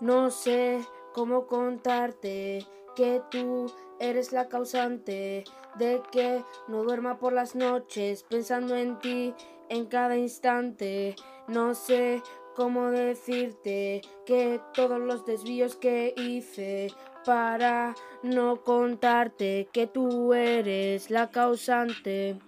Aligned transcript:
No 0.00 0.30
sé 0.30 0.80
cómo 1.14 1.46
contarte 1.46 2.66
que 2.94 3.22
tú 3.30 3.72
eres 3.98 4.32
la 4.32 4.48
causante 4.48 5.44
de 5.78 6.02
que 6.12 6.44
no 6.68 6.82
duerma 6.82 7.18
por 7.18 7.32
las 7.32 7.54
noches 7.54 8.22
pensando 8.22 8.76
en 8.76 8.98
ti 8.98 9.34
en 9.70 9.86
cada 9.86 10.16
instante. 10.16 11.16
No 11.48 11.74
sé 11.74 12.22
cómo 12.54 12.90
decirte 12.90 14.02
que 14.26 14.60
todos 14.74 15.00
los 15.00 15.24
desvíos 15.24 15.76
que 15.76 16.12
hice 16.16 16.88
para 17.24 17.94
no 18.22 18.62
contarte 18.62 19.68
que 19.72 19.86
tú 19.86 20.34
eres 20.34 21.10
la 21.10 21.30
causante 21.30 22.38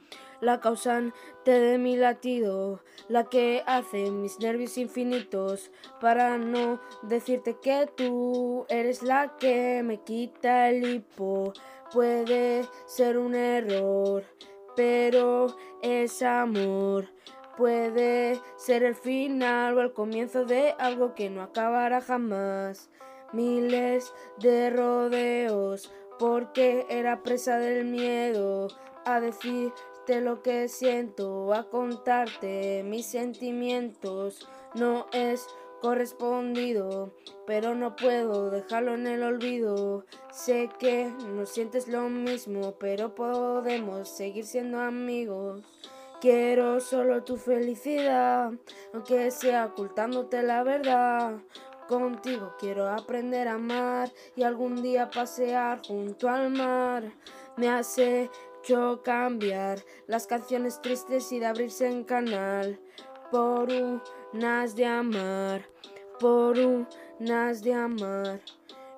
la 0.40 0.60
causante 0.60 1.50
de 1.50 1.78
mi 1.78 1.96
latido, 1.96 2.80
la 3.08 3.24
que 3.24 3.62
hace 3.66 4.10
mis 4.10 4.38
nervios 4.38 4.78
infinitos, 4.78 5.70
para 6.00 6.38
no 6.38 6.80
decirte 7.02 7.56
que 7.60 7.88
tú 7.96 8.66
eres 8.68 9.02
la 9.02 9.36
que 9.36 9.82
me 9.82 9.98
quita 10.02 10.70
el 10.70 10.86
hipo. 10.86 11.52
Puede 11.92 12.66
ser 12.86 13.18
un 13.18 13.34
error, 13.34 14.24
pero 14.76 15.56
es 15.82 16.22
amor. 16.22 17.08
Puede 17.56 18.40
ser 18.56 18.84
el 18.84 18.94
final 18.94 19.76
o 19.76 19.80
el 19.80 19.92
comienzo 19.92 20.44
de 20.44 20.76
algo 20.78 21.14
que 21.14 21.28
no 21.28 21.42
acabará 21.42 22.00
jamás. 22.00 22.88
Miles 23.32 24.14
de 24.38 24.70
rodeos, 24.70 25.92
porque 26.18 26.86
era 26.88 27.22
presa 27.22 27.58
del 27.58 27.84
miedo 27.84 28.68
a 29.04 29.20
decir 29.20 29.72
lo 30.16 30.42
que 30.42 30.68
siento, 30.68 31.52
a 31.52 31.68
contarte 31.68 32.82
mis 32.84 33.06
sentimientos. 33.06 34.48
No 34.74 35.06
es 35.12 35.46
correspondido, 35.80 37.12
pero 37.46 37.74
no 37.74 37.94
puedo 37.94 38.50
dejarlo 38.50 38.94
en 38.94 39.06
el 39.06 39.22
olvido. 39.22 40.04
Sé 40.32 40.70
que 40.78 41.12
no 41.28 41.46
sientes 41.46 41.88
lo 41.88 42.08
mismo, 42.08 42.74
pero 42.78 43.14
podemos 43.14 44.08
seguir 44.08 44.44
siendo 44.44 44.80
amigos. 44.80 45.62
Quiero 46.20 46.80
solo 46.80 47.22
tu 47.22 47.36
felicidad, 47.36 48.50
aunque 48.92 49.30
sea 49.30 49.66
ocultándote 49.66 50.42
la 50.42 50.62
verdad. 50.64 51.38
Contigo 51.86 52.54
quiero 52.58 52.88
aprender 52.88 53.48
a 53.48 53.54
amar 53.54 54.10
y 54.36 54.42
algún 54.42 54.82
día 54.82 55.08
pasear 55.10 55.80
junto 55.86 56.28
al 56.28 56.50
mar. 56.50 57.04
Me 57.56 57.68
hace 57.70 58.30
cambiar 59.02 59.82
las 60.06 60.26
canciones 60.26 60.80
tristes 60.82 61.32
y 61.32 61.38
de 61.38 61.46
abrirse 61.46 61.86
en 61.86 62.04
canal 62.04 62.78
por 63.30 63.68
unas 64.32 64.76
de 64.76 64.84
amar, 64.84 65.62
por 66.20 66.58
unas 66.58 67.62
de 67.62 67.72
amar. 67.72 68.40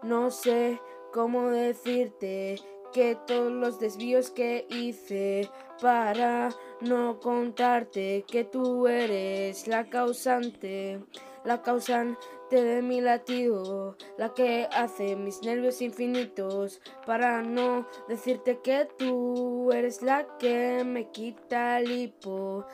No 0.02 0.30
sé 0.30 0.80
cómo 1.12 1.50
decirte 1.50 2.60
que 2.92 3.16
todos 3.26 3.52
los 3.52 3.78
desvíos 3.78 4.30
que 4.30 4.66
hice 4.70 5.48
para 5.80 6.50
no 6.80 7.20
contarte 7.20 8.24
que 8.26 8.42
tú 8.42 8.88
eres 8.88 9.68
la 9.68 9.88
causante, 9.88 11.00
la 11.44 11.62
causante 11.62 12.16
de 12.50 12.82
mi 12.82 13.00
latido, 13.00 13.96
la 14.18 14.34
que 14.34 14.68
hace 14.72 15.16
mis 15.16 15.42
nervios 15.42 15.80
infinitos, 15.80 16.80
para 17.06 17.42
no 17.42 17.86
decirte 18.08 18.58
que 18.58 18.86
tú 18.98 19.72
eres 19.72 20.02
la 20.02 20.26
que 20.38 20.84
me 20.84 21.10
quita 21.10 21.80
el 21.80 21.90
hipo, 21.90 22.66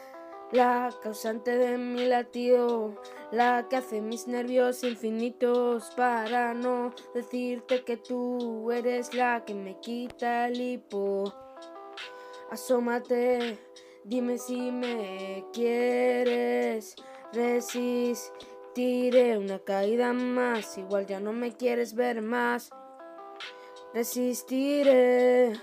la 0.52 0.90
causante 1.02 1.56
de 1.56 1.78
mi 1.78 2.06
latido, 2.06 2.94
la 3.30 3.66
que 3.68 3.76
hace 3.76 4.00
mis 4.00 4.26
nervios 4.26 4.82
infinitos, 4.82 5.92
para 5.96 6.54
no 6.54 6.92
decirte 7.14 7.84
que 7.84 7.96
tú 7.96 8.70
eres 8.72 9.14
la 9.14 9.44
que 9.44 9.54
me 9.54 9.78
quita 9.80 10.48
el 10.48 10.60
hipo. 10.60 11.32
Asómate, 12.50 13.58
dime 14.04 14.38
si 14.38 14.70
me 14.70 15.44
quieres, 15.52 16.94
resistir 17.32 18.55
Resistiré 18.76 19.38
una 19.38 19.58
caída 19.58 20.12
más, 20.12 20.76
igual 20.76 21.06
ya 21.06 21.18
no 21.18 21.32
me 21.32 21.56
quieres 21.56 21.94
ver 21.94 22.20
más. 22.20 22.68
Resistiré, 23.94 25.54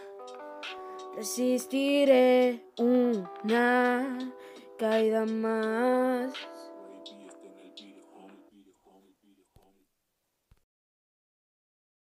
resistiré 1.16 2.66
una 2.80 4.18
caída 4.80 5.28
más. 5.28 6.34